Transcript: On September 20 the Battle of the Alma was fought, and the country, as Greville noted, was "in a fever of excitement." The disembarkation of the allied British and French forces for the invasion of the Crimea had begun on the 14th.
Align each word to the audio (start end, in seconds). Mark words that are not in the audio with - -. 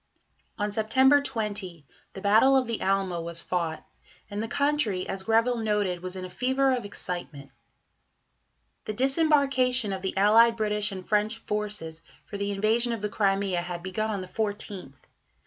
On 0.57 0.71
September 0.71 1.21
20 1.21 1.85
the 2.13 2.21
Battle 2.21 2.57
of 2.57 2.65
the 2.65 2.81
Alma 2.81 3.21
was 3.21 3.43
fought, 3.43 3.85
and 4.31 4.41
the 4.41 4.47
country, 4.47 5.07
as 5.07 5.21
Greville 5.21 5.59
noted, 5.59 6.01
was 6.01 6.15
"in 6.15 6.25
a 6.25 6.29
fever 6.31 6.73
of 6.73 6.85
excitement." 6.85 7.51
The 8.85 8.93
disembarkation 8.93 9.93
of 9.93 10.01
the 10.01 10.17
allied 10.17 10.57
British 10.57 10.91
and 10.91 11.07
French 11.07 11.37
forces 11.37 12.01
for 12.25 12.37
the 12.37 12.49
invasion 12.49 12.93
of 12.93 13.03
the 13.03 13.09
Crimea 13.09 13.61
had 13.61 13.83
begun 13.83 14.09
on 14.09 14.21
the 14.21 14.27
14th. 14.27 14.95